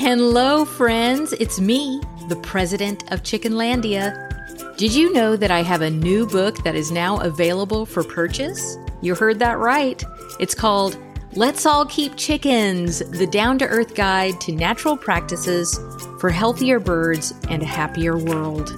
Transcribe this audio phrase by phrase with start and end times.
[0.00, 1.34] Hello, friends.
[1.34, 2.00] It's me,
[2.30, 4.74] the president of Chickenlandia.
[4.78, 8.78] Did you know that I have a new book that is now available for purchase?
[9.02, 10.02] You heard that right.
[10.40, 10.96] It's called
[11.34, 15.78] Let's All Keep Chickens The Down to Earth Guide to Natural Practices
[16.18, 18.72] for Healthier Birds and a Happier World.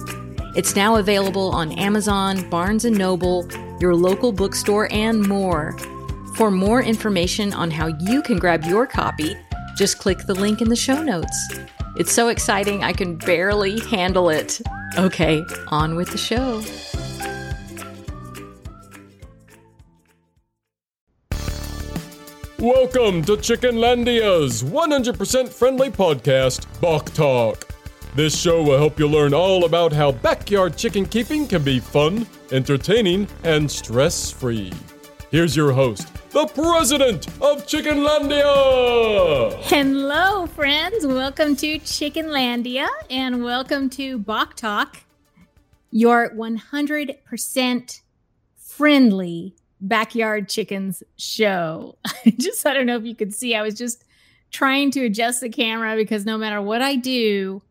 [0.57, 3.47] It's now available on Amazon, Barnes & Noble,
[3.79, 5.77] your local bookstore, and more.
[6.35, 9.37] For more information on how you can grab your copy,
[9.75, 11.49] just click the link in the show notes.
[11.95, 14.61] It's so exciting, I can barely handle it.
[14.97, 16.63] Okay, on with the show.
[22.59, 27.67] Welcome to Chickenlandia's 100% friendly podcast, Bok Talk.
[28.15, 32.27] This show will help you learn all about how backyard chicken keeping can be fun,
[32.51, 34.71] entertaining, and stress free.
[35.33, 39.55] Here's your host, the president of Chickenlandia.
[39.63, 41.07] Hello, friends.
[41.07, 44.97] Welcome to Chickenlandia and welcome to Bok Talk,
[45.89, 48.01] your 100%
[48.57, 51.97] friendly backyard chickens show.
[52.05, 54.05] I just, I don't know if you could see, I was just
[54.51, 57.63] trying to adjust the camera because no matter what I do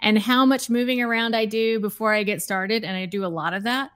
[0.00, 3.28] and how much moving around I do before I get started, and I do a
[3.28, 3.90] lot of that,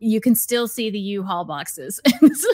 [0.00, 2.00] you can still see the U-Haul boxes.
[2.20, 2.52] And so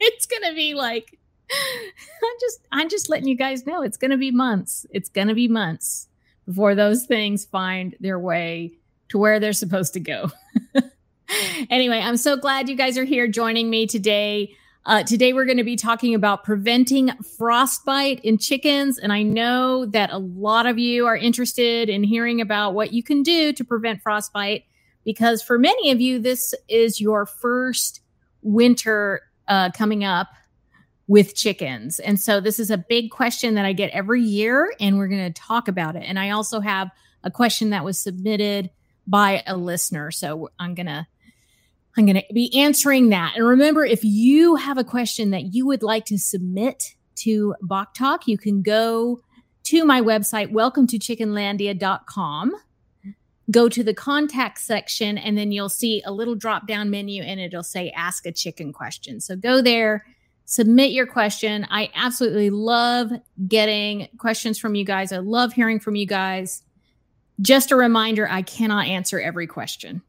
[0.00, 1.18] it's gonna be like
[1.52, 4.86] I'm just I'm just letting you guys know it's gonna be months.
[4.90, 6.08] It's gonna be months
[6.46, 8.72] before those things find their way
[9.10, 10.30] to where they're supposed to go.
[11.70, 14.54] anyway, I'm so glad you guys are here joining me today.
[14.86, 18.98] Uh, today, we're going to be talking about preventing frostbite in chickens.
[18.98, 23.02] And I know that a lot of you are interested in hearing about what you
[23.02, 24.64] can do to prevent frostbite
[25.04, 28.00] because for many of you, this is your first
[28.42, 30.28] winter uh, coming up
[31.06, 31.98] with chickens.
[31.98, 35.32] And so this is a big question that I get every year, and we're going
[35.32, 36.04] to talk about it.
[36.06, 36.88] And I also have
[37.24, 38.70] a question that was submitted
[39.06, 40.10] by a listener.
[40.10, 41.06] So I'm going to
[41.96, 43.32] I'm going to be answering that.
[43.34, 47.94] And remember, if you have a question that you would like to submit to Bok
[47.94, 49.20] Talk, you can go
[49.64, 52.54] to my website, welcome to chickenlandia.com
[53.50, 57.40] go to the contact section and then you'll see a little drop down menu and
[57.40, 59.20] it'll say ask a chicken question.
[59.20, 60.04] So go there,
[60.44, 61.66] submit your question.
[61.70, 63.10] I absolutely love
[63.48, 65.12] getting questions from you guys.
[65.12, 66.62] I love hearing from you guys.
[67.40, 70.02] Just a reminder I cannot answer every question.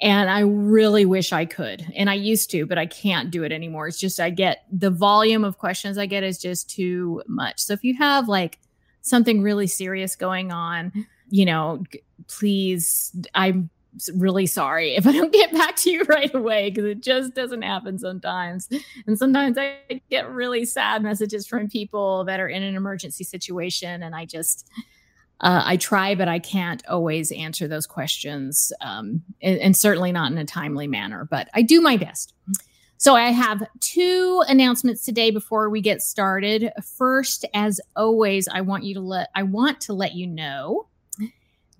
[0.00, 1.86] And I really wish I could.
[1.94, 3.86] And I used to, but I can't do it anymore.
[3.86, 7.60] It's just I get the volume of questions I get is just too much.
[7.60, 8.58] So if you have like
[9.02, 11.82] something really serious going on, you know,
[12.28, 13.70] please, I'm
[14.14, 17.62] really sorry if I don't get back to you right away because it just doesn't
[17.62, 18.68] happen sometimes.
[19.06, 24.02] And sometimes I get really sad messages from people that are in an emergency situation,
[24.02, 24.68] and I just,
[25.40, 30.30] uh, I try, but I can't always answer those questions, um, and, and certainly not
[30.30, 31.26] in a timely manner.
[31.30, 32.34] But I do my best.
[32.98, 36.70] So I have two announcements today before we get started.
[36.98, 40.88] First, as always, I want you to let I want to let you know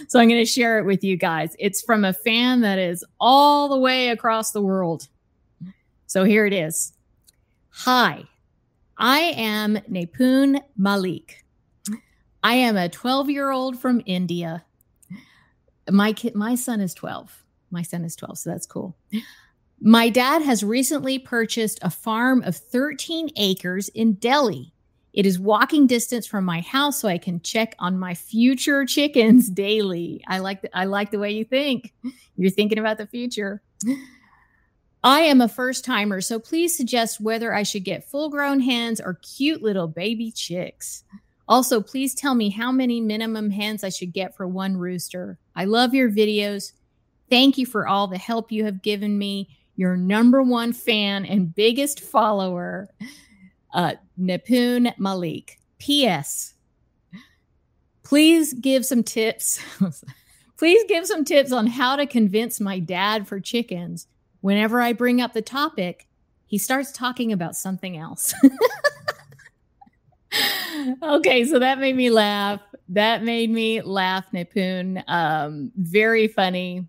[0.08, 1.54] So I'm going to share it with you guys.
[1.58, 5.08] It's from a fan that is all the way across the world.
[6.06, 6.92] So here it is.
[7.70, 8.24] Hi,
[8.96, 11.44] I am Nipun Malik.
[12.42, 14.64] I am a 12 year old from India.
[15.90, 17.44] My kid, my son is 12.
[17.70, 18.96] My son is 12, so that's cool.
[19.80, 24.72] My dad has recently purchased a farm of 13 acres in Delhi.
[25.12, 29.50] It is walking distance from my house, so I can check on my future chickens
[29.50, 30.22] daily.
[30.28, 31.92] I like the, I like the way you think.
[32.36, 33.62] You're thinking about the future.
[35.02, 39.00] I am a first timer, so please suggest whether I should get full grown hens
[39.00, 41.04] or cute little baby chicks.
[41.48, 45.38] Also, please tell me how many minimum hens I should get for one rooster.
[45.56, 46.72] I love your videos.
[47.28, 51.54] Thank you for all the help you have given me your number one fan and
[51.54, 52.88] biggest follower,
[53.72, 55.58] uh, Malik.
[55.78, 56.54] P.S.
[58.02, 59.60] Please give some tips.
[60.58, 64.06] Please give some tips on how to convince my dad for chickens.
[64.42, 66.06] Whenever I bring up the topic,
[66.46, 68.34] he starts talking about something else.
[71.02, 72.60] okay, so that made me laugh.
[72.88, 75.02] That made me laugh, Nipun.
[75.08, 76.86] Um, very funny.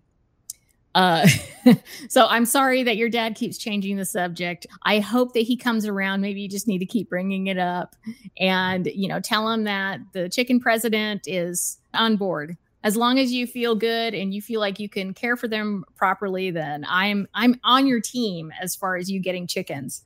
[0.94, 1.26] Uh,
[2.08, 4.66] so I'm sorry that your dad keeps changing the subject.
[4.82, 6.20] I hope that he comes around.
[6.20, 7.96] Maybe you just need to keep bringing it up
[8.38, 12.56] and, you know, tell him that the chicken president is on board.
[12.84, 15.84] As long as you feel good and you feel like you can care for them
[15.94, 20.02] properly, then I'm I'm on your team as far as you getting chickens.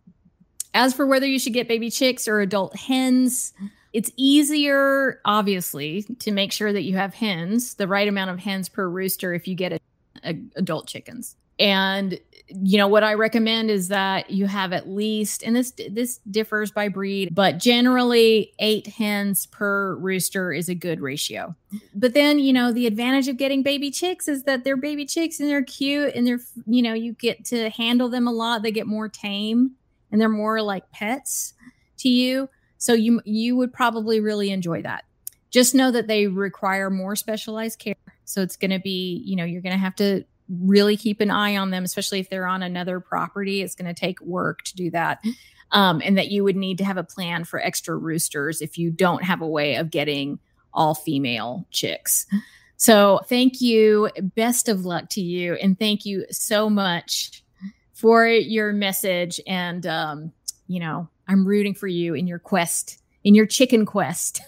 [0.75, 3.55] As for whether you should get baby chicks or adult hens,
[3.95, 8.69] it's easier, obviously, to make sure that you have hens, the right amount of hens
[8.69, 9.81] per rooster if you get a
[10.57, 11.37] adult chickens.
[11.59, 12.19] And
[12.49, 16.71] you know what I recommend is that you have at least and this this differs
[16.71, 21.57] by breed, but generally 8 hens per rooster is a good ratio.
[21.95, 25.41] But then, you know, the advantage of getting baby chicks is that they're baby chicks
[25.41, 28.63] and they're cute and they're you know, you get to handle them a lot.
[28.63, 29.73] They get more tame
[30.13, 31.55] and they're more like pets
[31.99, 32.49] to you.
[32.79, 35.05] So you you would probably really enjoy that.
[35.51, 37.95] Just know that they require more specialized care
[38.27, 41.31] so it's going to be, you know, you're going to have to really keep an
[41.31, 43.63] eye on them, especially if they're on another property.
[43.63, 45.25] It's going to take work to do that.
[45.73, 48.91] Um, and that you would need to have a plan for extra roosters if you
[48.91, 50.39] don't have a way of getting
[50.73, 52.27] all female chicks.
[52.77, 54.11] So thank you.
[54.37, 55.55] Best of luck to you.
[55.55, 57.43] And thank you so much
[57.95, 59.41] for your message.
[59.47, 60.33] And, um,
[60.69, 64.43] you know, I'm rooting for you in your quest, in your chicken quest.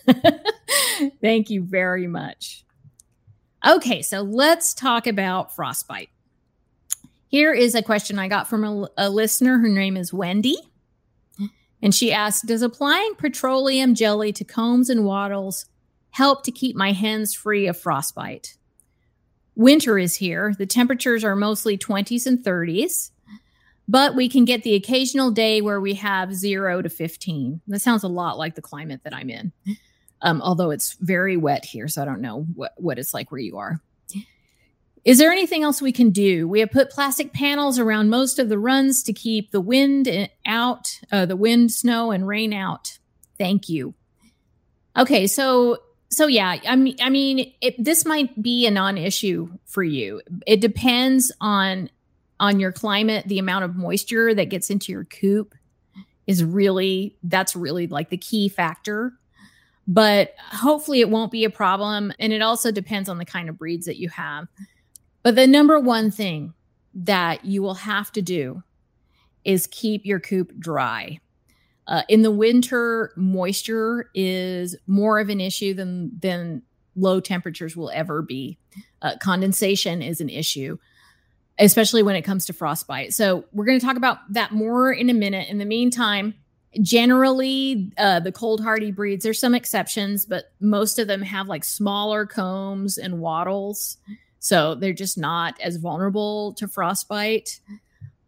[1.21, 2.65] thank you very much.
[3.67, 6.11] Okay, so let's talk about frostbite.
[7.29, 9.59] Here is a question I got from a, a listener.
[9.59, 10.57] Her name is Wendy.
[11.83, 15.67] And she asked Does applying petroleum jelly to combs and wattles
[16.11, 18.57] help to keep my hens free of frostbite?
[19.55, 20.55] Winter is here.
[20.57, 23.11] The temperatures are mostly 20s and 30s,
[23.89, 27.61] but we can get the occasional day where we have zero to 15.
[27.67, 29.53] That sounds a lot like the climate that I'm in
[30.23, 33.41] um, although it's very wet here, so I don't know what, what it's like where
[33.41, 33.81] you are.
[35.05, 36.47] Is there anything else we can do?
[36.47, 41.01] We have put plastic panels around most of the runs to keep the wind out,
[41.11, 42.99] uh, the wind, snow, and rain out.
[43.39, 43.95] Thank you.
[44.97, 45.79] Okay, so
[46.11, 50.21] so yeah, I mean, I mean, it, this might be a non-issue for you.
[50.47, 51.91] It depends on
[52.41, 55.55] on your climate, the amount of moisture that gets into your coop
[56.27, 59.13] is really that's really like the key factor
[59.89, 62.13] but hopefully it won't be a problem.
[62.19, 64.47] And it also depends on the kind of breeds that you have.
[65.23, 66.53] But the number one thing
[66.95, 68.63] that you will have to do
[69.45, 71.21] is keep your coop dry.
[71.87, 76.63] Uh, in the winter, moisture is more of an issue than than
[76.95, 78.59] low temperatures will ever be.
[79.01, 80.77] Uh, condensation is an issue,
[81.59, 83.15] especially when it comes to frostbite.
[83.15, 85.49] So we're going to talk about that more in a minute.
[85.49, 86.35] In the meantime,
[86.83, 91.65] generally uh, the cold hardy breeds there's some exceptions but most of them have like
[91.65, 93.97] smaller combs and wattles.
[94.41, 97.61] So they're just not as vulnerable to frostbite.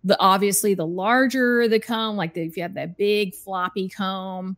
[0.03, 4.57] The obviously the larger the comb like the, if you have that big floppy comb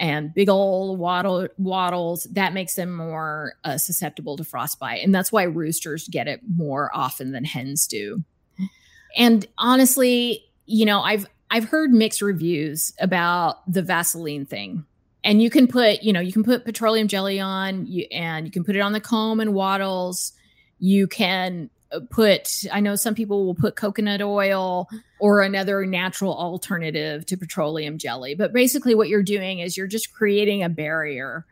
[0.00, 5.30] and big old wattle wattles that makes them more uh, susceptible to frostbite and that's
[5.30, 8.24] why roosters get it more often than hens do.
[9.16, 14.84] And honestly you know i've I've heard mixed reviews about the Vaseline thing.
[15.22, 18.52] And you can put, you know, you can put petroleum jelly on you, and you
[18.52, 20.32] can put it on the comb and wattles.
[20.78, 21.68] You can
[22.10, 24.88] put i know some people will put coconut oil
[25.18, 30.12] or another natural alternative to petroleum jelly but basically what you're doing is you're just
[30.12, 31.44] creating a barrier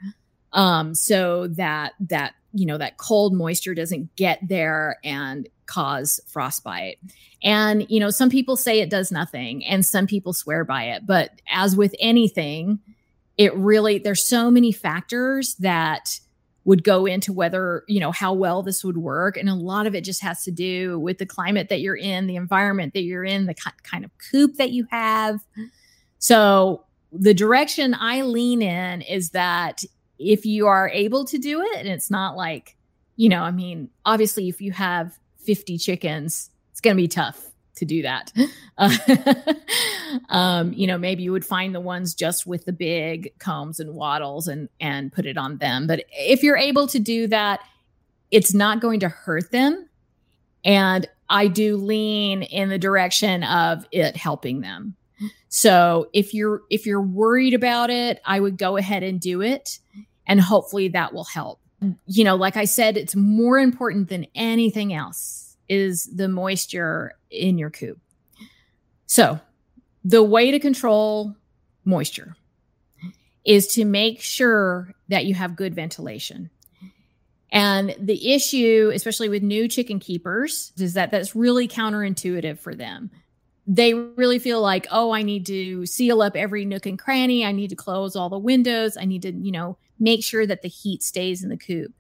[0.53, 6.99] um, so that that you know that cold moisture doesn't get there and cause frostbite
[7.43, 11.07] and you know some people say it does nothing and some people swear by it
[11.07, 12.81] but as with anything
[13.37, 16.19] it really there's so many factors that
[16.69, 19.39] would go into whether, you know, how well this would work.
[19.39, 22.27] And a lot of it just has to do with the climate that you're in,
[22.27, 25.41] the environment that you're in, the kind of coop that you have.
[26.19, 29.83] So the direction I lean in is that
[30.19, 32.77] if you are able to do it, and it's not like,
[33.17, 37.43] you know, I mean, obviously, if you have 50 chickens, it's going to be tough
[37.77, 38.31] to do that.
[38.77, 38.95] Uh,
[40.29, 43.95] um, you know, maybe you would find the ones just with the big combs and
[43.95, 45.87] wattles and and put it on them.
[45.87, 47.61] But if you're able to do that,
[48.31, 49.89] it's not going to hurt them.
[50.67, 54.97] And I do lean in the direction of it helping them.
[55.49, 59.79] So if you're if you're worried about it, I would go ahead and do it
[60.27, 61.59] and hopefully that will help.
[61.83, 61.97] Mm.
[62.07, 67.59] You know, like I said, it's more important than anything else is the moisture in
[67.59, 67.99] your coop.
[69.07, 69.41] So,
[70.05, 71.35] the way to control
[71.85, 72.37] moisture
[73.45, 76.51] is to make sure that you have good ventilation.
[77.51, 83.11] And the issue, especially with new chicken keepers, is that that's really counterintuitive for them.
[83.71, 87.45] They really feel like, oh, I need to seal up every nook and cranny.
[87.45, 88.97] I need to close all the windows.
[88.97, 91.93] I need to, you know, make sure that the heat stays in the coop.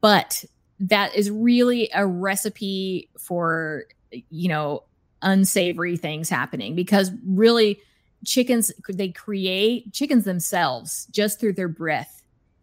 [0.00, 0.44] But
[0.80, 3.84] that is really a recipe for
[4.30, 4.82] you know
[5.22, 7.78] unsavory things happening because really
[8.24, 12.22] chickens they create chickens themselves just through their breath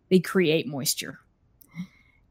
[0.09, 1.19] they create moisture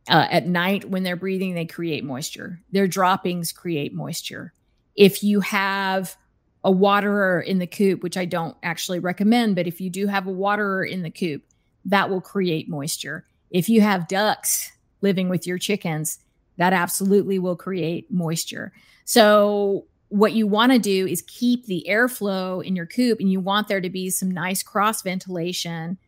[0.09, 4.53] uh, at night when they're breathing they create moisture their droppings create moisture
[4.97, 6.17] if you have
[6.65, 10.26] a waterer in the coop which i don't actually recommend but if you do have
[10.26, 11.43] a waterer in the coop
[11.85, 16.19] that will create moisture if you have ducks living with your chickens,
[16.57, 18.73] that absolutely will create moisture.
[19.05, 23.41] So, what you want to do is keep the airflow in your coop and you
[23.41, 25.99] want there to be some nice cross ventilation.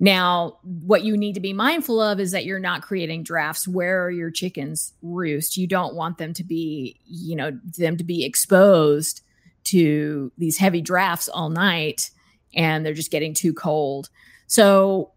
[0.00, 4.10] Now, what you need to be mindful of is that you're not creating drafts where
[4.10, 5.56] your chickens roost.
[5.56, 9.22] You don't want them to be, you know, them to be exposed
[9.64, 12.10] to these heavy drafts all night
[12.54, 14.08] and they're just getting too cold.
[14.46, 15.12] So,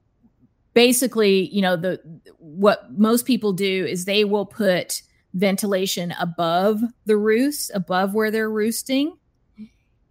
[0.74, 2.02] basically, you know, the
[2.38, 8.50] what most people do is they will put ventilation above the roost, above where they're
[8.50, 9.18] roosting.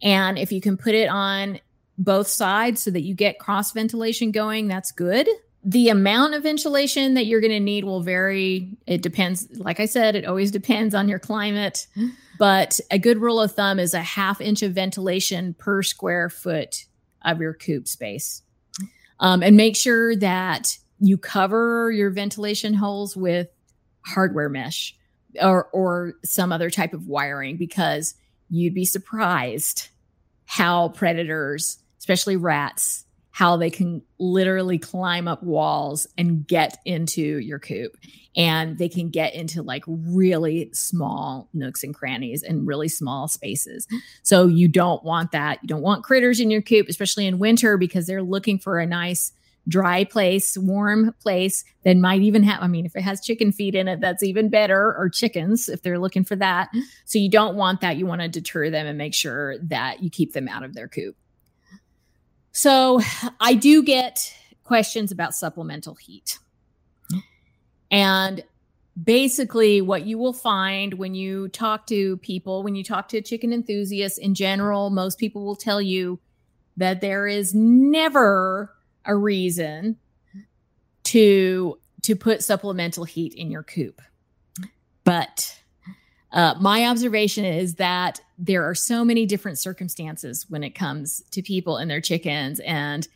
[0.03, 1.61] And if you can put it on
[2.01, 5.29] both sides so that you get cross ventilation going, that's good.
[5.63, 8.79] The amount of ventilation that you're going to need will vary.
[8.87, 9.47] It depends.
[9.59, 11.87] Like I said, it always depends on your climate.
[12.39, 16.87] But a good rule of thumb is a half inch of ventilation per square foot
[17.23, 18.43] of your coop space
[19.21, 23.49] um, and make sure that you cover your ventilation holes with
[24.07, 24.97] hardware mesh
[25.41, 28.15] or or some other type of wiring because
[28.49, 29.89] you'd be surprised
[30.47, 37.61] how predators, especially rats, how they can literally climb up walls and get into your
[37.61, 37.97] coop.
[38.37, 43.87] And they can get into like really small nooks and crannies and really small spaces.
[44.23, 45.59] So you don't want that.
[45.63, 48.87] You don't want critters in your coop, especially in winter, because they're looking for a
[48.87, 49.33] nice
[49.69, 53.75] dry place, warm place that might even have, I mean, if it has chicken feed
[53.75, 56.71] in it, that's even better, or chickens if they're looking for that.
[57.05, 57.97] So you don't want that.
[57.97, 60.89] You want to deter them and make sure that you keep them out of their
[60.89, 61.17] coop.
[62.53, 63.01] So
[63.41, 66.39] I do get questions about supplemental heat.
[67.91, 68.45] And
[69.03, 73.53] basically, what you will find when you talk to people, when you talk to chicken
[73.53, 76.21] enthusiasts in general, most people will tell you
[76.77, 79.97] that there is never a reason
[81.05, 84.01] to to put supplemental heat in your coop.
[85.05, 85.60] But
[86.33, 91.43] uh, my observation is that there are so many different circumstances when it comes to
[91.43, 93.09] people and their chickens, and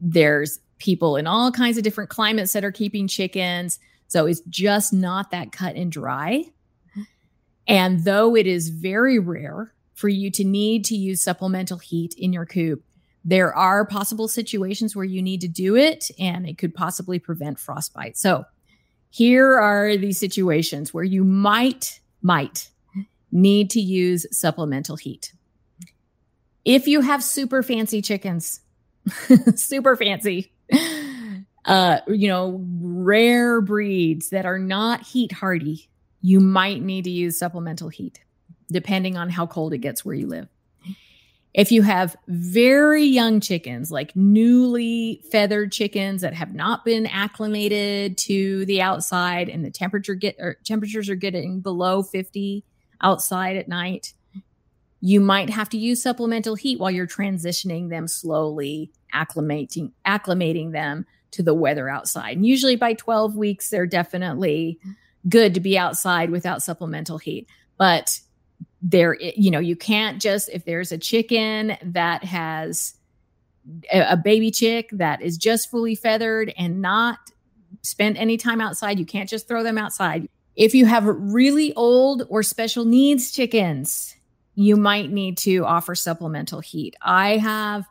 [0.00, 3.78] there's people in all kinds of different climates that are keeping chickens.
[4.08, 6.44] So it's just not that cut and dry.
[7.66, 12.32] And though it is very rare for you to need to use supplemental heat in
[12.32, 12.82] your coop,
[13.24, 17.58] there are possible situations where you need to do it and it could possibly prevent
[17.58, 18.16] frostbite.
[18.16, 18.44] So,
[19.10, 22.70] here are these situations where you might might
[23.32, 25.32] need to use supplemental heat.
[26.64, 28.60] If you have super fancy chickens,
[29.54, 30.52] super fancy,
[31.64, 35.88] uh, you know, rare breeds that are not heat hardy,
[36.22, 38.20] you might need to use supplemental heat
[38.70, 40.48] depending on how cold it gets where you live.
[41.56, 48.18] If you have very young chickens, like newly feathered chickens that have not been acclimated
[48.18, 52.62] to the outside and the temperature get or temperatures are getting below 50
[53.00, 54.12] outside at night,
[55.00, 61.06] you might have to use supplemental heat while you're transitioning them slowly, acclimating acclimating them
[61.30, 62.36] to the weather outside.
[62.36, 64.78] And usually by 12 weeks they're definitely
[65.26, 67.48] good to be outside without supplemental heat.
[67.78, 68.20] But
[68.82, 72.94] there you know you can't just if there's a chicken that has
[73.92, 77.18] a, baby chick that is just fully feathered and not
[77.82, 80.28] spent any time outside you can't just throw them outside.
[80.54, 84.14] If you have really old or special needs chickens
[84.54, 86.96] you might need to offer supplemental heat.
[87.02, 87.84] I have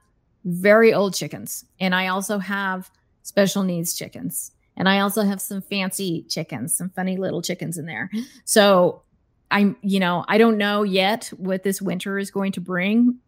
[0.45, 2.91] very old chickens and i also have
[3.23, 7.87] special needs chickens and i also have some fancy chickens some funny little chickens in
[7.87, 8.11] there.
[8.45, 9.01] So
[9.55, 13.19] I'm, you know, I don't know yet what this winter is going to bring.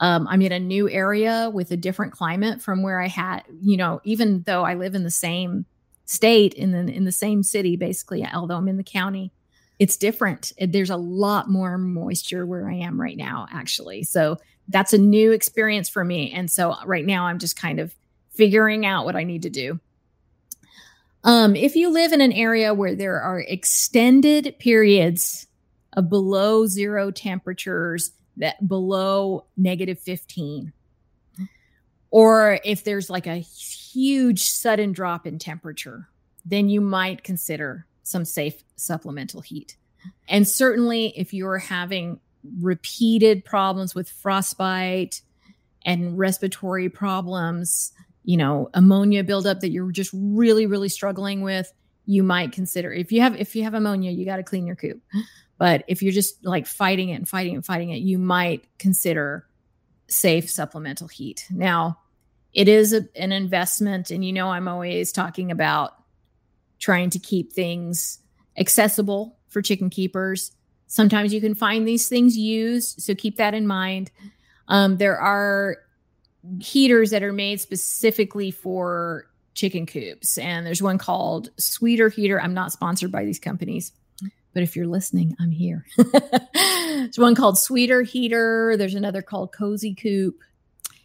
[0.00, 3.76] Um, I'm in a new area with a different climate from where I had, you
[3.76, 5.66] know, even though I live in the same
[6.06, 9.32] state in the in the same city, basically, although I'm in the county,
[9.78, 10.54] it's different.
[10.58, 14.04] There's a lot more moisture where I am right now, actually.
[14.04, 16.32] So that's a new experience for me.
[16.32, 17.94] And so right now I'm just kind of
[18.30, 19.78] figuring out what I need to do.
[21.22, 25.45] Um, if you live in an area where there are extended periods
[25.96, 30.72] of below zero temperatures that below negative 15
[32.10, 36.08] or if there's like a huge sudden drop in temperature
[36.44, 39.76] then you might consider some safe supplemental heat.
[40.28, 42.20] And certainly if you're having
[42.60, 45.20] repeated problems with frostbite
[45.84, 51.72] and respiratory problems you know ammonia buildup that you're just really really struggling with
[52.04, 54.76] you might consider if you have if you have ammonia you got to clean your
[54.76, 55.00] coop
[55.58, 59.46] but if you're just like fighting it and fighting and fighting it, you might consider
[60.08, 61.46] safe supplemental heat.
[61.50, 61.98] Now,
[62.52, 64.10] it is a, an investment.
[64.10, 65.92] And you know, I'm always talking about
[66.78, 68.18] trying to keep things
[68.58, 70.52] accessible for chicken keepers.
[70.86, 73.00] Sometimes you can find these things used.
[73.00, 74.10] So keep that in mind.
[74.68, 75.78] Um, there are
[76.60, 80.38] heaters that are made specifically for chicken coops.
[80.38, 82.40] And there's one called Sweeter Heater.
[82.40, 83.92] I'm not sponsored by these companies
[84.56, 85.84] but if you're listening, I'm here.
[86.54, 88.74] there's one called Sweeter Heater.
[88.78, 90.38] There's another called Cozy Coop.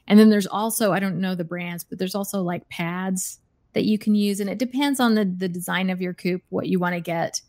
[0.07, 3.39] And then there's also, I don't know the brands, but there's also like pads
[3.73, 4.39] that you can use.
[4.39, 7.41] And it depends on the, the design of your coop, what you want to get.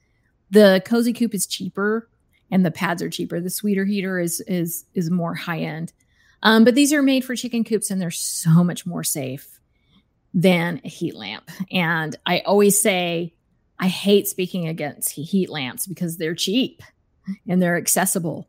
[0.51, 2.09] The Cozy Coop is cheaper
[2.51, 3.41] and the pads are cheaper.
[3.41, 5.93] The Sweeter Heater is is is more high end.
[6.43, 9.61] Um, but these are made for chicken coops and they're so much more safe
[10.35, 11.49] than a heat lamp.
[11.71, 13.35] And I always say
[13.83, 16.85] I hate speaking against heat lamps because they're cheap
[17.49, 18.49] and they're accessible,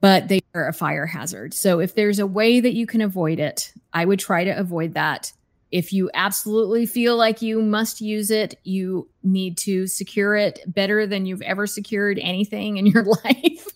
[0.00, 1.52] but they are a fire hazard.
[1.52, 4.94] So if there's a way that you can avoid it, I would try to avoid
[4.94, 5.32] that.
[5.72, 11.04] If you absolutely feel like you must use it, you need to secure it better
[11.04, 13.66] than you've ever secured anything in your life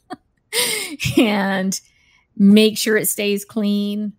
[1.18, 1.80] and
[2.36, 4.12] make sure it stays clean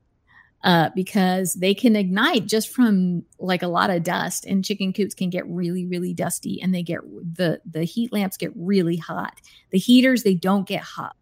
[0.63, 5.13] uh, because they can ignite just from like a lot of dust and chicken coops
[5.13, 7.02] can get really really dusty and they get
[7.36, 9.39] the the heat lamps get really hot.
[9.72, 11.15] The heaters they don't get hot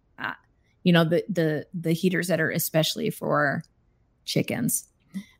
[0.87, 3.61] you know the the the heaters that are especially for
[4.23, 4.87] chickens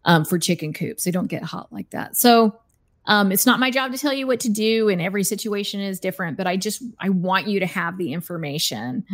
[0.04, 2.18] um, for chicken coops they don't get hot like that.
[2.18, 2.60] So
[3.06, 6.02] um, it's not my job to tell you what to do and every situation is
[6.02, 9.06] different but i just i want you to have the information.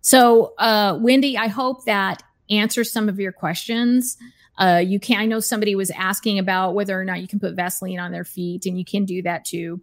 [0.00, 4.16] So uh, wendy i hope that answer some of your questions.
[4.60, 5.18] Uh, you can.
[5.18, 8.24] I know somebody was asking about whether or not you can put Vaseline on their
[8.24, 9.80] feet, and you can do that too,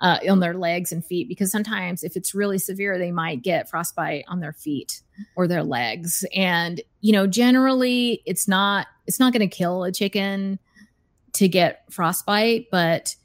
[0.00, 3.68] uh, on their legs and feet, because sometimes if it's really severe, they might get
[3.68, 5.02] frostbite on their feet
[5.34, 6.24] or their legs.
[6.34, 10.60] And you know, generally, it's not it's not going to kill a chicken
[11.32, 13.16] to get frostbite, but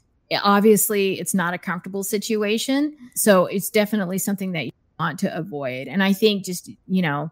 [0.42, 2.96] obviously, it's not a comfortable situation.
[3.14, 5.86] So it's definitely something that you want to avoid.
[5.86, 7.30] And I think just you know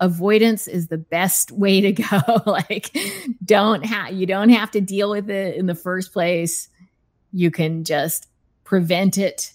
[0.00, 2.20] avoidance is the best way to go.
[2.46, 2.96] Like
[3.44, 6.68] don't have you don't have to deal with it in the first place.
[7.32, 8.28] You can just
[8.64, 9.52] prevent it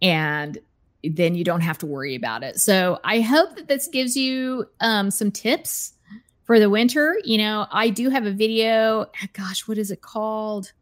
[0.00, 0.58] and
[1.04, 2.60] then you don't have to worry about it.
[2.60, 5.94] So i hope that this gives you um, some tips
[6.44, 7.18] for the winter.
[7.24, 10.72] You know i do have a video gosh what is it called?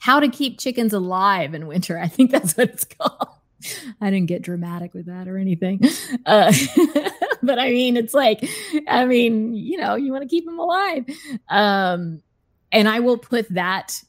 [0.00, 1.98] How to keep chickens alive in winter.
[1.98, 3.28] I think that's what it's called.
[4.00, 5.80] I didn't get dramatic with that or anything.
[6.24, 6.52] Uh,
[7.42, 8.48] but I mean, it's like,
[8.88, 11.04] I mean, you know, you want to keep them alive.
[11.48, 12.22] Um,
[12.72, 14.02] and I will put that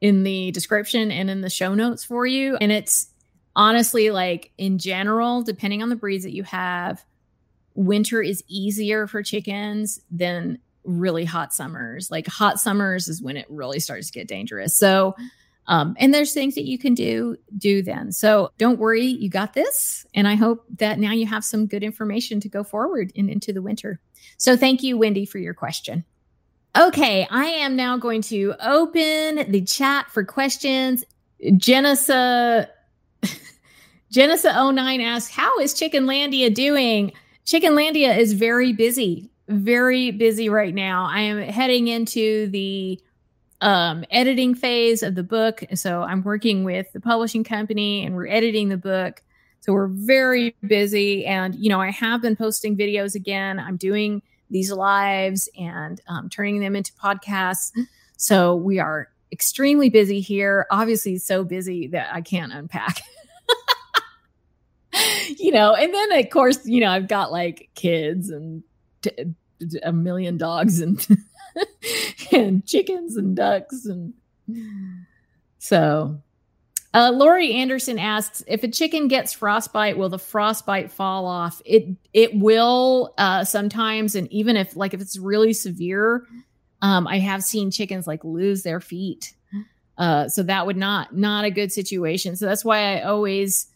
[0.00, 2.56] in the description and in the show notes for you.
[2.56, 3.08] And it's,
[3.56, 7.04] honestly, like in general, depending on the breeds that you have,
[7.74, 12.10] winter is easier for chickens than really hot summers.
[12.10, 14.76] Like hot summers is when it really starts to get dangerous.
[14.76, 15.16] So,
[15.66, 18.12] um, and there's things that you can do do then.
[18.12, 20.06] So don't worry, you got this.
[20.14, 23.52] And I hope that now you have some good information to go forward in, into
[23.52, 24.00] the winter.
[24.36, 26.04] So thank you, Wendy, for your question.
[26.76, 31.04] Okay, I am now going to open the chat for questions.
[31.42, 32.68] Genesa
[34.12, 37.12] Genesa09 asks, How is Chickenlandia doing?
[37.46, 41.06] Chickenlandia is very busy, very busy right now.
[41.06, 43.00] I am heading into the
[43.60, 45.64] um, editing phase of the book.
[45.74, 49.22] So I'm working with the publishing company and we're editing the book.
[49.60, 51.24] So we're very busy.
[51.24, 53.58] And, you know, I have been posting videos again.
[53.58, 57.70] I'm doing these lives and um, turning them into podcasts.
[58.16, 60.66] So we are extremely busy here.
[60.70, 63.00] Obviously, so busy that I can't unpack.
[65.38, 68.62] you know, and then of course, you know, I've got like kids and
[69.82, 71.06] a million dogs and
[72.32, 74.14] and chickens and ducks and
[75.58, 76.20] so
[76.94, 81.60] uh, Lori Anderson asks if a chicken gets frostbite, will the frostbite fall off?
[81.64, 86.24] It it will uh, sometimes, and even if like if it's really severe,
[86.82, 89.34] um, I have seen chickens like lose their feet.
[89.98, 92.36] Uh, so that would not not a good situation.
[92.36, 93.66] So that's why I always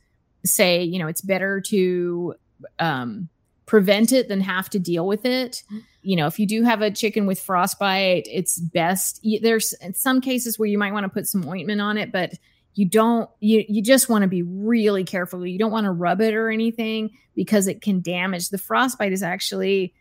[0.45, 2.35] say, you know, it's better to
[2.79, 3.29] um,
[3.67, 5.65] prevent it than have to deal with it.
[6.03, 9.25] You know, if you do have a chicken with frostbite, it's best.
[9.43, 12.33] There's some cases where you might want to put some ointment on it, but
[12.75, 15.45] you don't you you just want to be really careful.
[15.45, 18.51] You don't want to rub it or anything because it can damage.
[18.51, 19.95] The frostbite is actually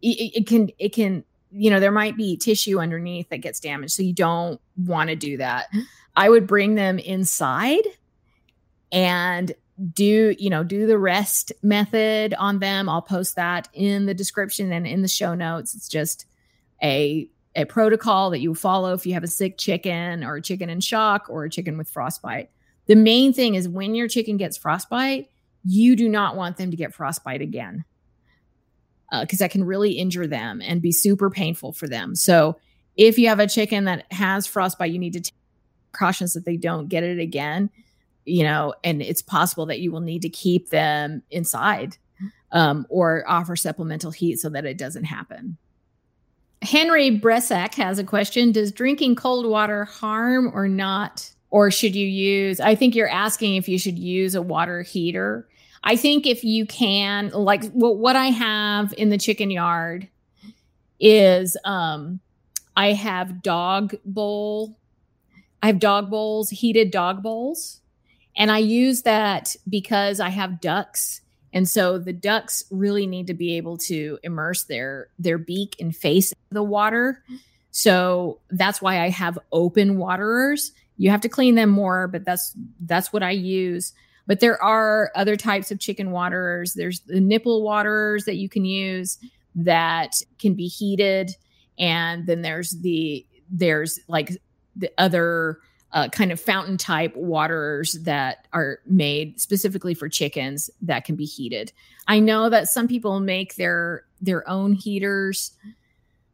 [0.00, 3.92] it, it can it can you know there might be tissue underneath that gets damaged,
[3.92, 5.66] so you don't want to do that.
[6.16, 7.84] I would bring them inside
[8.90, 9.52] and
[9.92, 12.88] do you know do the rest method on them.
[12.88, 15.74] I'll post that in the description and in the show notes.
[15.74, 16.26] It's just
[16.82, 20.68] a a protocol that you follow if you have a sick chicken or a chicken
[20.68, 22.50] in shock or a chicken with frostbite.
[22.86, 25.28] The main thing is when your chicken gets frostbite
[25.64, 27.84] you do not want them to get frostbite again
[29.10, 32.14] because uh, that can really injure them and be super painful for them.
[32.14, 32.58] So
[32.96, 35.34] if you have a chicken that has frostbite you need to take
[35.92, 37.70] precautions that they don't get it again
[38.24, 41.96] you know, and it's possible that you will need to keep them inside
[42.52, 45.58] um, or offer supplemental heat so that it doesn't happen.
[46.62, 51.30] Henry Bresak has a question Does drinking cold water harm or not?
[51.50, 52.58] Or should you use?
[52.58, 55.46] I think you're asking if you should use a water heater.
[55.84, 60.08] I think if you can, like well, what I have in the chicken yard
[60.98, 62.20] is um,
[62.76, 64.76] I have dog bowl.
[65.62, 67.80] I have dog bowls, heated dog bowls
[68.36, 71.20] and I use that because I have ducks.
[71.52, 75.94] And so the ducks really need to be able to immerse their their beak and
[75.94, 77.22] face the water.
[77.70, 80.72] So that's why I have open waterers.
[80.96, 83.92] You have to clean them more, but that's that's what I use.
[84.26, 86.74] But there are other types of chicken waterers.
[86.74, 89.18] There's the nipple waterers that you can use
[89.54, 91.30] that can be heated
[91.78, 94.30] and then there's the there's like
[94.76, 95.58] the other
[95.94, 101.24] uh, kind of fountain type waterers that are made specifically for chickens that can be
[101.24, 101.72] heated.
[102.08, 105.52] I know that some people make their their own heaters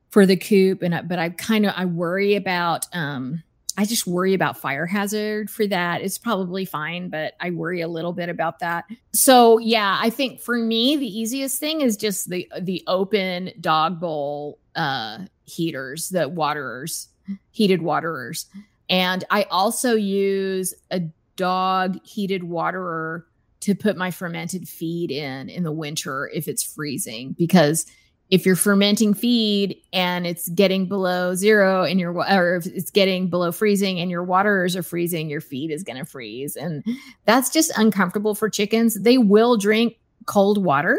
[0.09, 3.43] for the coop, and but I kind of I worry about um,
[3.77, 6.01] I just worry about fire hazard for that.
[6.01, 8.87] It's probably fine, but I worry a little bit about that.
[9.13, 14.01] So yeah, I think for me the easiest thing is just the the open dog
[14.01, 17.09] bowl uh, heaters, the waterers,
[17.51, 18.47] heated waterers.
[18.91, 21.01] And I also use a
[21.37, 23.27] dog heated waterer
[23.61, 27.35] to put my fermented feed in in the winter if it's freezing.
[27.39, 27.87] Because
[28.31, 33.29] if you're fermenting feed and it's getting below zero and your or if it's getting
[33.29, 36.57] below freezing and your waterers are freezing your feed is going to freeze.
[36.57, 36.85] And
[37.25, 39.01] that's just uncomfortable for chickens.
[39.01, 40.99] They will drink cold water.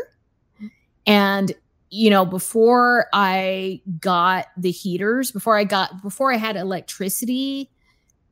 [1.05, 1.53] And
[1.93, 7.69] you know before i got the heaters before i got before i had electricity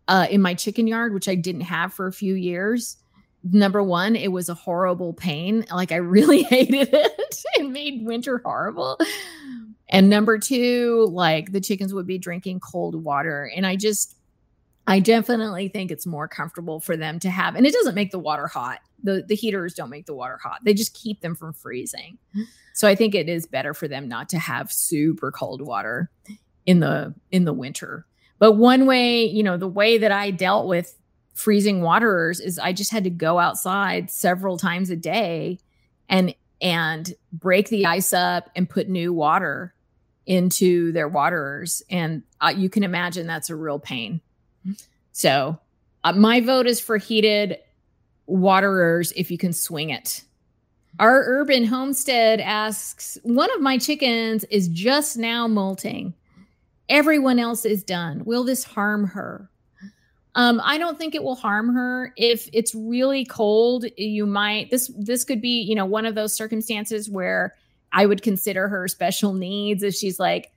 [0.09, 2.97] uh, in my chicken yard, which I didn't have for a few years.
[3.43, 5.65] Number one, it was a horrible pain.
[5.71, 7.43] Like I really hated it.
[7.55, 8.97] it made winter horrible.
[9.87, 13.49] And number two, like the chickens would be drinking cold water.
[13.55, 14.17] And I just,
[14.87, 18.19] I definitely think it's more comfortable for them to have, and it doesn't make the
[18.19, 18.79] water hot.
[19.03, 20.59] The, the heaters don't make the water hot.
[20.63, 22.17] They just keep them from freezing.
[22.73, 26.09] So I think it is better for them not to have super cold water
[26.65, 28.07] in the in the winter
[28.39, 30.95] but one way, you know, the way that I dealt with
[31.33, 35.59] freezing waterers is I just had to go outside several times a day
[36.09, 39.73] and and break the ice up and put new water
[40.25, 44.21] into their waterers and uh, you can imagine that's a real pain.
[45.11, 45.59] So,
[46.03, 47.57] uh, my vote is for heated
[48.25, 50.23] waterers if you can swing it.
[50.99, 56.13] Our urban homestead asks, one of my chickens is just now molting.
[56.89, 58.23] Everyone else is done.
[58.25, 59.49] Will this harm her?
[60.35, 62.13] Um, I don't think it will harm her.
[62.15, 66.33] If it's really cold, you might this this could be, you know, one of those
[66.33, 67.55] circumstances where
[67.91, 70.51] I would consider her special needs if she's like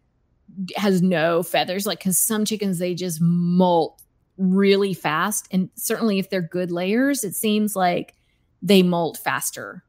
[0.77, 4.03] has no feathers, like because some chickens they just molt
[4.37, 5.49] really fast.
[5.51, 8.14] And certainly if they're good layers, it seems like
[8.61, 9.83] they molt faster.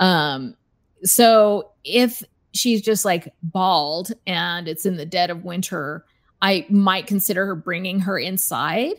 [0.00, 0.56] Um,
[1.04, 6.04] so if she's just like bald and it's in the dead of winter,
[6.40, 8.94] I might consider her bringing her inside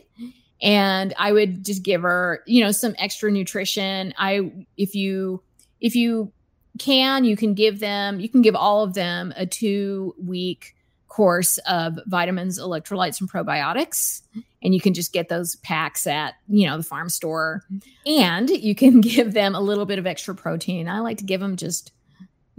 [0.62, 4.14] and I would just give her, you know, some extra nutrition.
[4.18, 5.42] I if you
[5.80, 6.32] if you
[6.78, 10.74] can, you can give them, you can give all of them a 2 week
[11.08, 14.22] course of vitamins, electrolytes, and probiotics.
[14.62, 17.64] And you can just get those packs at, you know, the farm store.
[18.06, 20.88] And you can give them a little bit of extra protein.
[20.88, 21.92] I like to give them just,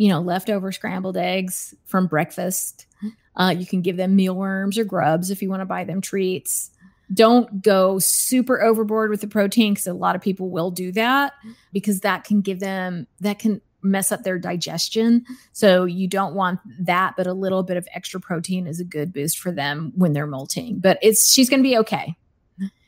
[0.01, 2.87] you know, leftover scrambled eggs from breakfast.
[3.35, 6.71] Uh, you can give them mealworms or grubs if you want to buy them treats.
[7.13, 11.33] Don't go super overboard with the protein because a lot of people will do that
[11.71, 15.23] because that can give them, that can mess up their digestion.
[15.51, 19.13] So you don't want that, but a little bit of extra protein is a good
[19.13, 20.79] boost for them when they're molting.
[20.79, 22.15] But it's she's going to be okay.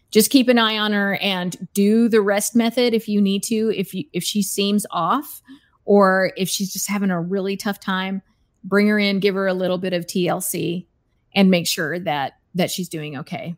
[0.10, 3.72] Just keep an eye on her and do the rest method if you need to.
[3.76, 5.44] If you if she seems off
[5.86, 8.22] or if she's just having a really tough time,
[8.64, 10.86] bring her in, give her a little bit of TLC
[11.36, 13.56] and make sure that that she's doing okay.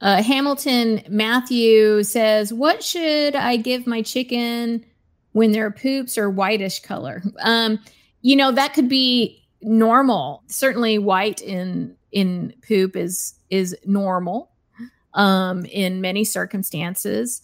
[0.00, 4.84] Uh, Hamilton Matthew says, "What should I give my chicken
[5.32, 7.22] when their poops are whitish color.
[7.40, 7.78] Um,
[8.22, 10.42] you know, that could be normal.
[10.48, 14.50] Certainly white in in poop is is normal
[15.14, 17.42] um in many circumstances.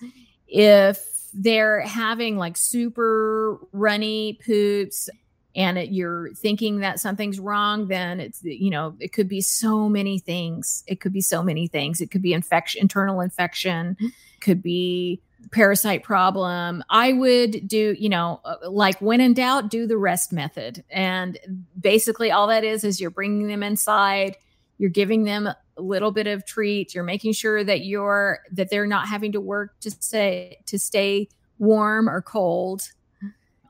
[0.49, 5.09] If they're having like super runny poops
[5.55, 9.88] and it, you're thinking that something's wrong, then it's you know it could be so
[9.88, 10.85] many things.
[10.87, 12.01] It could be so many things.
[12.01, 13.96] It could be infection, internal infection,
[14.40, 15.20] could be
[15.51, 20.33] parasite problem, I would do, you know, uh, like when in doubt, do the rest
[20.33, 20.85] method.
[20.90, 21.38] And
[21.81, 24.37] basically, all that is, is you're bringing them inside,
[24.79, 28.87] you're giving them a little bit of treat, you're making sure that you're, that they're
[28.87, 32.91] not having to work to say to stay warm or cold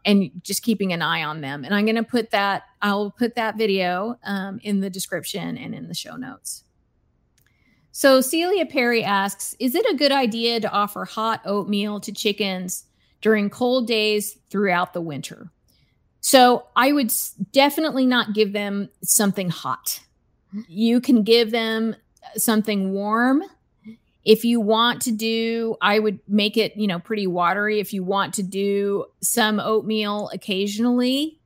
[0.05, 1.65] and just keeping an eye on them.
[1.65, 5.75] And I'm going to put that, I'll put that video um, in the description and
[5.75, 6.63] in the show notes.
[7.91, 12.85] So Celia Perry asks, is it a good idea to offer hot oatmeal to chickens
[13.21, 15.51] during cold days throughout the winter?
[16.21, 17.13] So I would
[17.53, 20.01] definitely not give them something hot.
[20.69, 21.97] You can give them
[22.37, 23.43] something warm.
[24.25, 27.79] If you want to do, I would make it, you know, pretty watery.
[27.79, 31.39] If you want to do some oatmeal occasionally,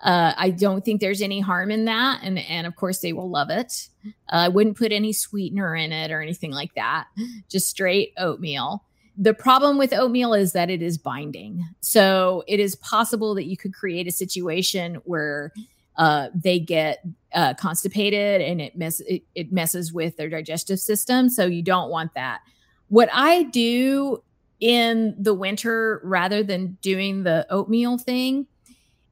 [0.00, 3.28] uh, I don't think there's any harm in that, and and of course they will
[3.28, 3.88] love it.
[4.04, 7.08] Uh, I wouldn't put any sweetener in it or anything like that.
[7.48, 8.84] Just straight oatmeal.
[9.16, 13.56] The problem with oatmeal is that it is binding, so it is possible that you
[13.56, 15.52] could create a situation where
[15.98, 21.28] uh, they get uh, constipated and it mess it, it messes with their digestive system.
[21.28, 22.40] So you don't want that.
[22.88, 24.22] What I do
[24.60, 28.46] in the winter, rather than doing the oatmeal thing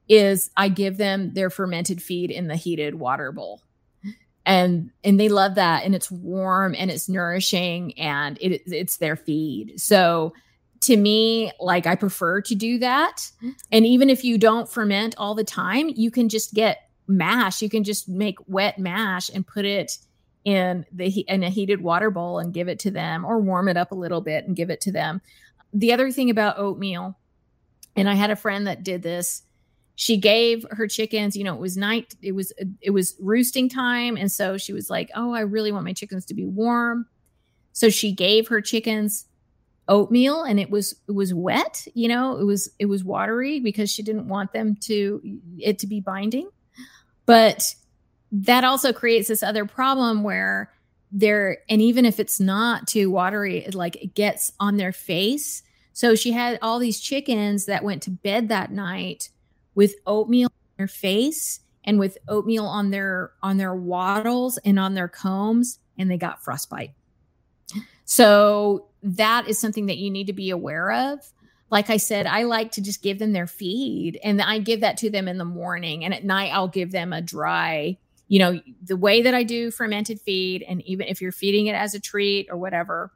[0.09, 3.61] is I give them their fermented feed in the heated water bowl.
[4.45, 9.17] And and they love that and it's warm and it's nourishing and it, it's their
[9.17, 9.79] feed.
[9.79, 10.33] So
[10.81, 13.17] to me, like I prefer to do that.
[13.37, 13.49] Mm-hmm.
[13.71, 17.61] And even if you don't ferment all the time, you can just get mash.
[17.61, 19.97] You can just make wet mash and put it
[20.45, 23.77] in the in a heated water bowl and give it to them or warm it
[23.77, 25.21] up a little bit and give it to them.
[25.73, 27.17] The other thing about oatmeal,
[27.95, 29.43] and I had a friend that did this,
[29.97, 34.15] she gave her chickens you know it was night it was it was roosting time
[34.15, 37.05] and so she was like oh i really want my chickens to be warm
[37.73, 39.25] so she gave her chickens
[39.87, 43.89] oatmeal and it was it was wet you know it was it was watery because
[43.89, 45.21] she didn't want them to
[45.57, 46.49] it to be binding.
[47.25, 47.75] But
[48.31, 50.71] that also creates this other problem where
[51.11, 55.63] they're and even if it's not too watery it like it gets on their face.
[55.93, 59.29] So she had all these chickens that went to bed that night
[59.73, 64.93] with oatmeal on their face and with oatmeal on their on their wattles and on
[64.93, 66.91] their combs and they got frostbite
[68.07, 71.19] So that is something that you need to be aware of.
[71.69, 74.95] Like I said, I like to just give them their feed and I give that
[74.99, 76.05] to them in the morning.
[76.05, 77.97] And at night, I'll give them a dry,
[78.29, 80.63] you know, the way that I do fermented feed.
[80.63, 83.11] And even if you're feeding it as a treat or whatever,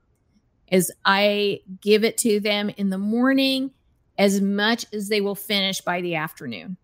[0.68, 3.72] is I give it to them in the morning
[4.18, 6.76] as much as they will finish by the afternoon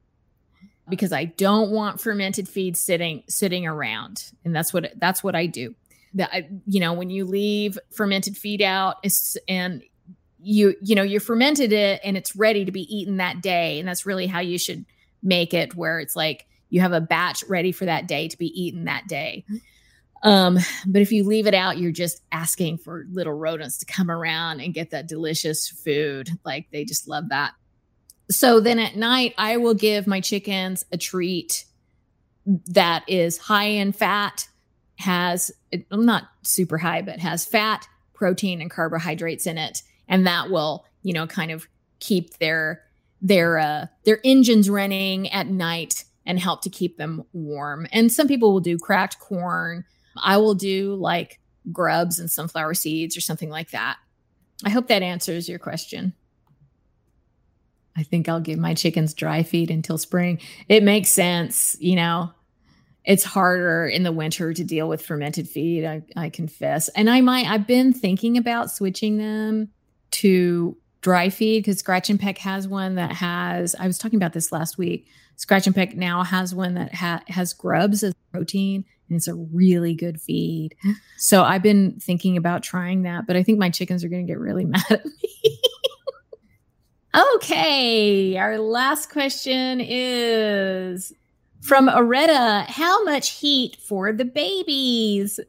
[0.88, 4.32] because I don't want fermented feed sitting sitting around.
[4.46, 5.76] And that's what that's what I do
[6.14, 8.98] that you know when you leave fermented feed out
[9.48, 9.84] and
[10.40, 13.80] you you know you fermented it and it's ready to be eaten that day.
[13.80, 14.86] And that's really how you should
[15.24, 18.48] make it where it's like you have a batch ready for that day to be
[18.48, 19.46] eaten that day.
[20.24, 24.10] Um but if you leave it out you're just asking for little rodents to come
[24.10, 26.30] around and get that delicious food.
[26.46, 27.54] Like they just love that.
[28.30, 31.66] So then at night i will give my chickens a treat
[32.68, 34.48] that is high in fat
[34.98, 35.52] has
[35.92, 41.14] not super high, but has fat, protein, and carbohydrates in it, and that will you
[41.14, 41.68] know kind of
[42.00, 42.84] keep their
[43.22, 47.88] their uh, their engines running at night and help to keep them warm.
[47.92, 49.86] And some people will do cracked corn.
[50.18, 51.40] I will do like
[51.72, 53.98] grubs and sunflower seeds or something like that.
[54.66, 56.14] I hope that answers your question.
[57.96, 60.40] I think I'll give my chickens dry feed until spring.
[60.68, 62.32] It makes sense, you know
[63.08, 66.90] it's harder in the winter to deal with fermented feed I, I confess.
[66.90, 69.70] And i might i've been thinking about switching them
[70.12, 74.34] to dry feed because scratch and peck has one that has i was talking about
[74.34, 75.08] this last week.
[75.38, 79.36] Scratch and peck now has one that ha- has grubs as protein and it's a
[79.36, 80.76] really good feed.
[81.18, 84.32] So i've been thinking about trying that but i think my chickens are going to
[84.32, 85.62] get really mad at me.
[87.16, 91.14] Okay our last question is
[91.62, 95.40] from Aretta, how much heat for the babies?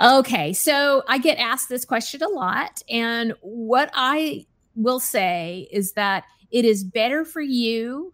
[0.00, 2.82] Okay, so I get asked this question a lot.
[2.88, 8.12] And what I will say is that it is better for you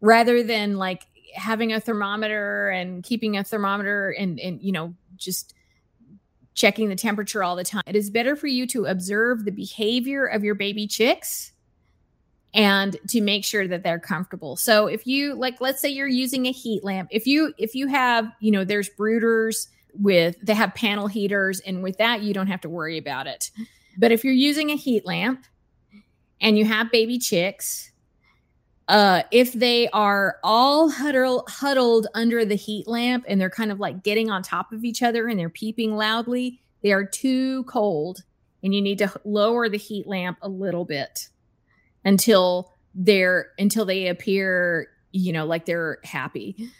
[0.00, 1.02] rather than like
[1.34, 5.54] having a thermometer and keeping a thermometer and, and you know, just
[6.54, 7.82] checking the temperature all the time.
[7.86, 11.52] It is better for you to observe the behavior of your baby chicks
[12.54, 14.56] and to make sure that they're comfortable.
[14.56, 17.88] So if you like let's say you're using a heat lamp, if you if you
[17.88, 22.46] have, you know, there's brooders with they have panel heaters and with that you don't
[22.46, 23.50] have to worry about it.
[23.98, 25.44] But if you're using a heat lamp
[26.40, 27.90] and you have baby chicks,
[28.86, 33.80] uh, if they are all huddle, huddled under the heat lamp and they're kind of
[33.80, 38.22] like getting on top of each other and they're peeping loudly, they are too cold
[38.62, 41.28] and you need to lower the heat lamp a little bit
[42.04, 46.70] until they're until they appear you know like they're happy.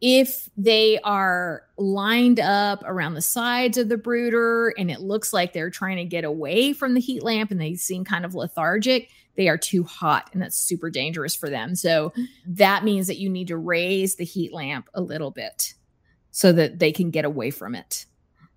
[0.00, 5.52] If they are lined up around the sides of the brooder and it looks like
[5.52, 9.08] they're trying to get away from the heat lamp and they seem kind of lethargic
[9.36, 11.74] they are too hot and that's super dangerous for them.
[11.74, 12.12] So
[12.46, 15.74] that means that you need to raise the heat lamp a little bit
[16.30, 18.06] so that they can get away from it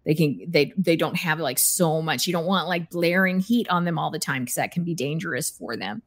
[0.07, 2.25] they can they they don't have like so much.
[2.25, 4.95] You don't want like blaring heat on them all the time because that can be
[4.95, 6.01] dangerous for them.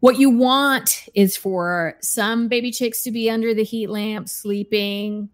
[0.00, 5.30] What you want is for some baby chicks to be under the heat lamp sleeping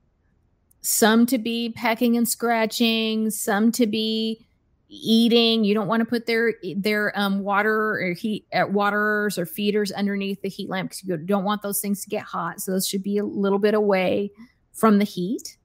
[0.80, 4.46] some to be pecking and scratching some to be
[4.88, 5.64] eating.
[5.64, 9.92] You don't want to put their their um, water or heat uh, waterers or feeders
[9.92, 12.60] underneath the heat lamp because you don't want those things to get hot.
[12.60, 14.30] So those should be a little bit away
[14.72, 15.57] from the heat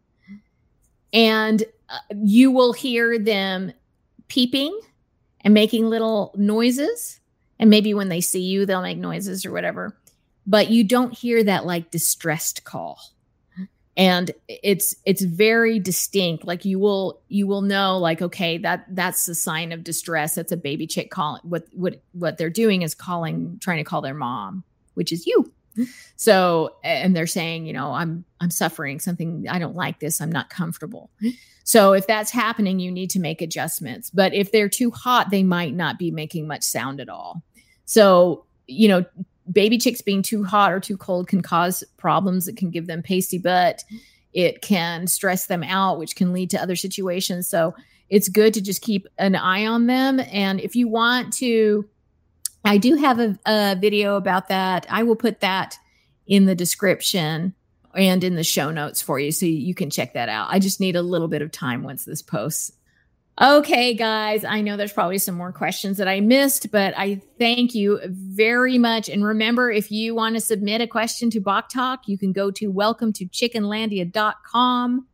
[1.13, 3.71] and uh, you will hear them
[4.27, 4.77] peeping
[5.41, 7.19] and making little noises.
[7.59, 9.95] And maybe when they see you, they'll make noises or whatever.
[10.45, 12.99] But you don't hear that like distressed call.
[13.95, 16.45] And it's it's very distinct.
[16.45, 20.33] Like you will you will know like okay that that's a sign of distress.
[20.33, 21.41] That's a baby chick calling.
[21.43, 24.63] What what what they're doing is calling, trying to call their mom,
[24.95, 25.53] which is you
[26.15, 30.31] so and they're saying you know i'm i'm suffering something i don't like this i'm
[30.31, 31.09] not comfortable.
[31.65, 34.09] So if that's happening you need to make adjustments.
[34.09, 37.43] But if they're too hot they might not be making much sound at all.
[37.85, 39.05] So you know
[39.51, 43.01] baby chicks being too hot or too cold can cause problems it can give them
[43.01, 43.83] pasty butt.
[44.33, 47.47] It can stress them out which can lead to other situations.
[47.47, 47.73] So
[48.09, 50.19] it's good to just keep an eye on them.
[50.31, 51.87] And if you want to
[52.63, 54.85] I do have a, a video about that.
[54.89, 55.77] I will put that
[56.25, 57.53] in the description
[57.95, 60.47] and in the show notes for you so you can check that out.
[60.49, 62.71] I just need a little bit of time once this posts.
[63.41, 67.73] Okay, guys, I know there's probably some more questions that I missed, but I thank
[67.73, 69.09] you very much.
[69.09, 72.51] And remember, if you want to submit a question to Bok Talk, you can go
[72.51, 75.07] to welcome to chickenlandia.com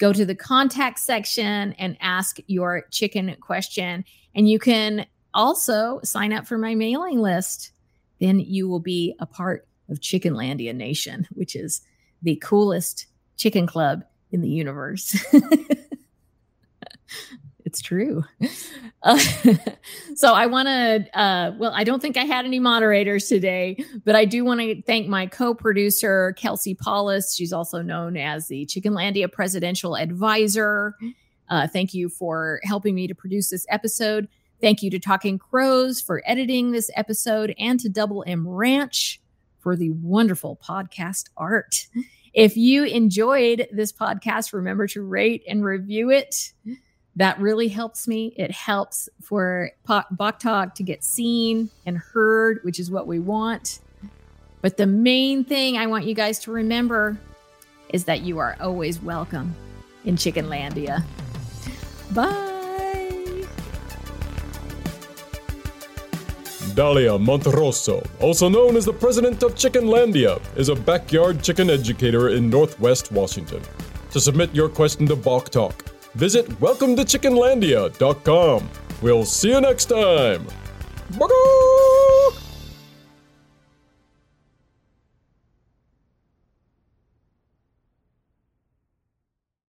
[0.00, 4.04] go to the contact section and ask your chicken question.
[4.34, 7.72] And you can also sign up for my mailing list.
[8.20, 11.82] Then you will be a part of Chickenlandia Nation, which is
[12.22, 13.06] the coolest
[13.36, 15.24] chicken club in the universe.
[17.64, 18.24] it's true.
[19.02, 19.18] Uh,
[20.14, 24.14] so I want to, uh, well, I don't think I had any moderators today, but
[24.14, 27.34] I do want to thank my co producer, Kelsey Paulus.
[27.34, 30.94] She's also known as the Chickenlandia Presidential Advisor.
[31.48, 34.28] Uh, thank you for helping me to produce this episode.
[34.60, 39.20] Thank you to Talking Crows for editing this episode and to Double M Ranch
[39.58, 41.86] for the wonderful podcast art.
[42.34, 46.52] If you enjoyed this podcast, remember to rate and review it.
[47.16, 48.34] That really helps me.
[48.36, 53.80] It helps for Bok Talk to get seen and heard, which is what we want.
[54.60, 57.18] But the main thing I want you guys to remember
[57.88, 59.54] is that you are always welcome
[60.04, 61.02] in Chickenlandia.
[62.12, 62.59] Bye.
[66.70, 72.50] Dalia Monterroso, also known as the president of Chickenlandia, is a backyard chicken educator in
[72.50, 73.62] Northwest Washington.
[74.10, 78.68] To submit your question to Bok Talk, visit welcometochickenlandia.com.
[79.02, 80.46] We'll see you next time.
[81.18, 82.49] Bye.